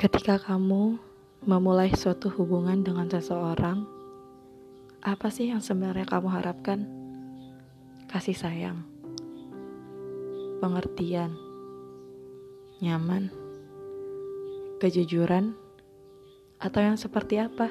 [0.00, 0.96] Ketika kamu
[1.44, 3.84] memulai suatu hubungan dengan seseorang,
[5.04, 6.88] apa sih yang sebenarnya kamu harapkan?
[8.08, 8.80] Kasih sayang,
[10.64, 11.36] pengertian,
[12.80, 13.28] nyaman,
[14.80, 15.52] kejujuran,
[16.56, 17.68] atau yang seperti apa?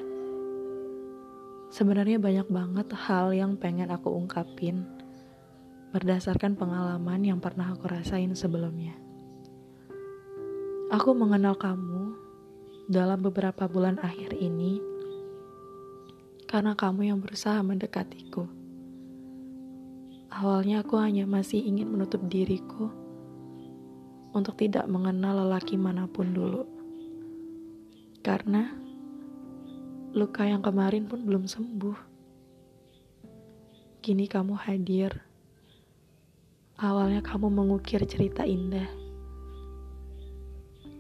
[1.73, 4.86] Sebenarnya banyak banget hal yang pengen aku ungkapin
[5.89, 9.09] berdasarkan pengalaman yang pernah aku rasain sebelumnya.
[10.89, 12.17] Aku mengenal kamu
[12.89, 14.81] dalam beberapa bulan akhir ini
[16.49, 18.49] karena kamu yang berusaha mendekatiku.
[20.34, 22.89] Awalnya aku hanya masih ingin menutup diriku
[24.34, 26.65] untuk tidak mengenal lelaki mana pun dulu.
[28.26, 28.73] Karena
[30.17, 31.98] luka yang kemarin pun belum sembuh.
[34.01, 35.21] Kini kamu hadir.
[36.81, 38.98] Awalnya kamu mengukir cerita indah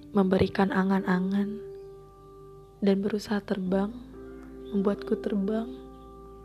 [0.09, 1.61] memberikan angan-angan,
[2.81, 3.93] dan berusaha terbang,
[4.73, 5.69] membuatku terbang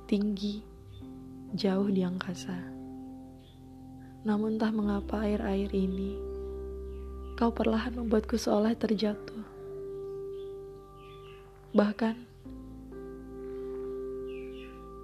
[0.05, 0.61] tinggi,
[1.57, 2.61] jauh di angkasa.
[4.29, 6.13] Namun entah mengapa air-air ini,
[7.41, 9.45] kau perlahan membuatku seolah terjatuh.
[11.73, 12.17] Bahkan,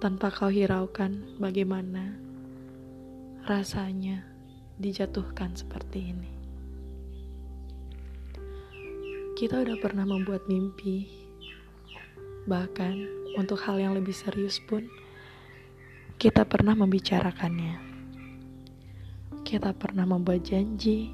[0.01, 2.13] tanpa kau hiraukan bagaimana
[3.49, 4.21] rasanya
[4.77, 6.40] dijatuhkan seperti ini.
[9.41, 11.09] Kita udah pernah membuat mimpi,
[12.45, 12.93] bahkan
[13.33, 14.85] untuk hal yang lebih serius pun,
[16.21, 17.81] kita pernah membicarakannya.
[19.41, 21.09] Kita pernah membuat janji,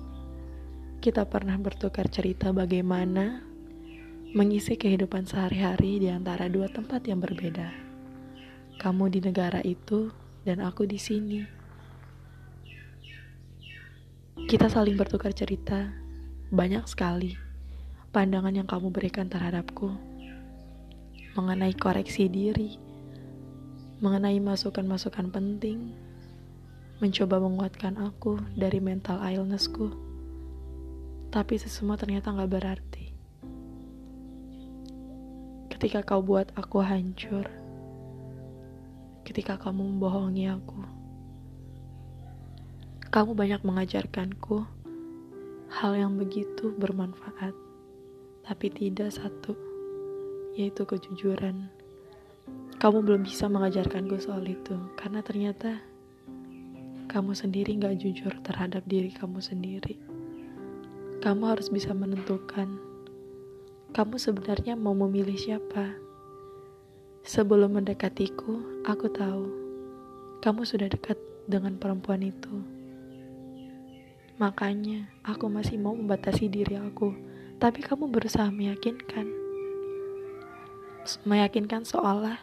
[1.00, 3.48] kita pernah bertukar cerita bagaimana
[4.36, 7.72] mengisi kehidupan sehari-hari di antara dua tempat yang berbeda.
[8.76, 10.12] Kamu di negara itu,
[10.44, 11.48] dan aku di sini.
[14.52, 15.96] Kita saling bertukar cerita
[16.52, 17.47] banyak sekali
[18.18, 19.94] pandangan yang kamu berikan terhadapku.
[21.38, 22.74] Mengenai koreksi diri,
[24.02, 25.94] mengenai masukan-masukan penting,
[26.98, 29.94] mencoba menguatkan aku dari mental illnessku.
[31.30, 33.14] Tapi sesemua ternyata gak berarti.
[35.70, 37.46] Ketika kau buat aku hancur,
[39.30, 40.82] ketika kamu membohongi aku,
[43.14, 44.66] kamu banyak mengajarkanku
[45.70, 47.67] hal yang begitu bermanfaat
[48.48, 49.52] tapi tidak satu,
[50.56, 51.68] yaitu kejujuran.
[52.80, 55.84] Kamu belum bisa mengajarkanku soal itu, karena ternyata
[57.12, 60.00] kamu sendiri gak jujur terhadap diri kamu sendiri.
[61.20, 62.88] Kamu harus bisa menentukan
[63.98, 65.96] kamu sebenarnya mau memilih siapa.
[67.26, 69.44] Sebelum mendekatiku, aku tahu
[70.40, 71.18] kamu sudah dekat
[71.50, 72.62] dengan perempuan itu.
[74.38, 77.27] Makanya, aku masih mau membatasi diri aku
[77.58, 79.26] tapi kamu berusaha meyakinkan.
[81.26, 82.38] Meyakinkan seolah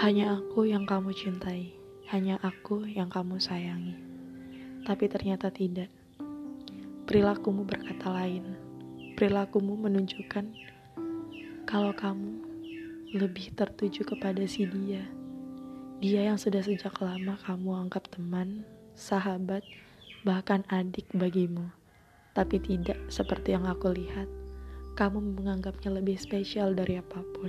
[0.00, 3.98] hanya aku yang kamu cintai hanya aku yang kamu sayangi.
[4.86, 5.90] Tapi ternyata tidak.
[7.06, 8.54] Perilakumu berkata lain.
[9.18, 10.46] Perilakumu menunjukkan
[11.66, 12.46] kalau kamu
[13.18, 15.02] lebih tertuju kepada si dia.
[15.98, 18.62] Dia yang sudah sejak lama kamu anggap teman
[18.94, 19.66] sahabat
[20.22, 21.72] bahkan adik bagimu
[22.36, 24.28] tapi tidak seperti yang aku lihat.
[24.92, 27.48] Kamu menganggapnya lebih spesial dari apa pun.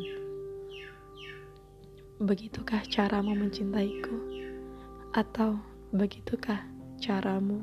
[2.24, 4.16] Begitukah caramu mencintaiku?
[5.12, 5.60] Atau
[5.92, 6.64] begitukah
[7.04, 7.60] caramu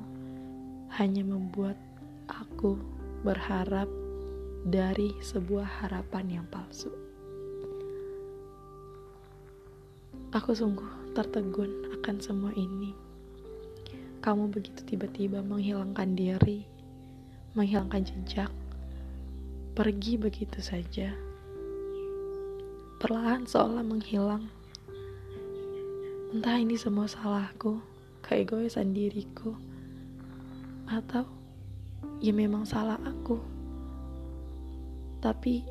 [1.00, 1.80] hanya membuat
[2.28, 2.76] aku
[3.24, 3.88] berharap
[4.68, 6.92] dari sebuah harapan yang palsu?
[10.36, 12.92] Aku sungguh tertegun akan semua ini.
[14.20, 16.73] Kamu begitu tiba-tiba menghilangkan diri
[17.54, 18.50] menghilangkan jejak,
[19.78, 21.14] pergi begitu saja.
[22.98, 24.50] Perlahan seolah menghilang.
[26.34, 27.78] Entah ini semua salahku,
[28.26, 29.54] keegoisan diriku,
[30.90, 31.22] atau
[32.18, 33.38] ya memang salah aku.
[35.22, 35.62] Tapi,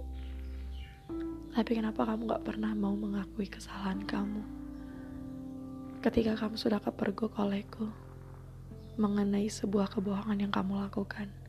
[1.52, 4.42] tapi kenapa kamu gak pernah mau mengakui kesalahan kamu?
[6.00, 7.92] Ketika kamu sudah kepergok olehku
[8.96, 11.43] mengenai sebuah kebohongan yang kamu lakukan.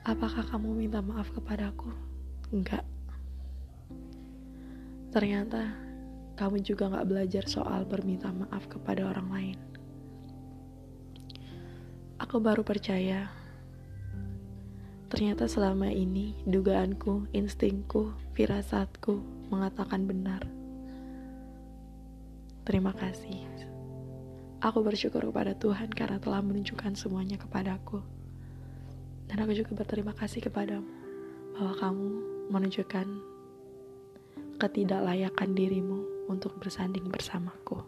[0.00, 1.92] Apakah kamu minta maaf kepadaku?
[2.56, 2.88] Enggak.
[5.12, 5.76] Ternyata
[6.40, 9.58] kamu juga gak belajar soal berminta maaf kepada orang lain.
[12.16, 13.28] Aku baru percaya.
[15.12, 19.20] Ternyata selama ini dugaanku, instingku, firasatku
[19.52, 20.48] mengatakan benar.
[22.64, 23.50] Terima kasih.
[24.64, 28.19] Aku bersyukur kepada Tuhan karena telah menunjukkan semuanya kepadaku.
[29.30, 30.90] Dan aku juga berterima kasih kepadamu
[31.54, 32.06] bahwa kamu
[32.50, 33.06] menunjukkan
[34.58, 37.78] ketidaklayakan dirimu untuk bersanding bersamaku.